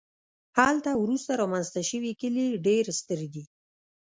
[0.57, 3.43] هلته وروسته رامنځته شوي کلي ډېر ستر دي